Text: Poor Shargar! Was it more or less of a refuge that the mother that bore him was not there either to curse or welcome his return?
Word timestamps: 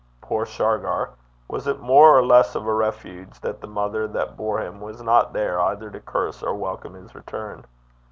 Poor 0.19 0.47
Shargar! 0.47 1.11
Was 1.47 1.67
it 1.67 1.79
more 1.79 2.17
or 2.17 2.25
less 2.25 2.55
of 2.55 2.65
a 2.65 2.73
refuge 2.73 3.39
that 3.41 3.61
the 3.61 3.67
mother 3.67 4.07
that 4.07 4.35
bore 4.35 4.57
him 4.57 4.81
was 4.81 4.99
not 5.03 5.31
there 5.31 5.59
either 5.61 5.91
to 5.91 5.99
curse 5.99 6.41
or 6.41 6.55
welcome 6.55 6.95
his 6.95 7.13
return? 7.13 7.65